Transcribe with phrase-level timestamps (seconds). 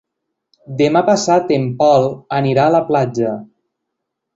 [0.79, 2.09] Demà passat en Pol
[2.41, 3.41] anirà a la platja.